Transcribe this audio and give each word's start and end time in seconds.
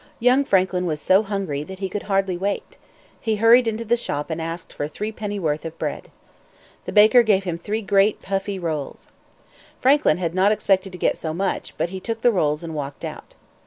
Young 0.19 0.45
Franklin 0.45 0.87
was 0.87 0.99
so 0.99 1.21
hungry 1.21 1.61
that 1.61 1.77
he 1.77 1.87
could 1.87 2.01
hardly 2.09 2.35
wait. 2.35 2.79
He 3.19 3.35
hurried 3.35 3.67
into 3.67 3.85
the 3.85 3.95
shop 3.95 4.31
and 4.31 4.41
asked 4.41 4.73
for 4.73 4.87
three 4.87 5.11
penny 5.11 5.37
worth 5.37 5.63
of 5.63 5.77
bread. 5.77 6.09
The 6.85 6.91
baker 6.91 7.21
gave 7.21 7.43
him 7.43 7.59
three 7.59 7.83
great, 7.83 8.19
puffy 8.19 8.57
rolls. 8.57 9.09
Franklin 9.79 10.17
had 10.17 10.33
not 10.33 10.51
expected 10.51 10.91
to 10.93 10.97
get 10.97 11.19
so 11.19 11.35
much, 11.35 11.75
but 11.77 11.89
he 11.89 11.99
took 11.99 12.21
the 12.21 12.31
rolls 12.31 12.63
and 12.63 12.73
walked 12.73 13.05
out. 13.05 13.35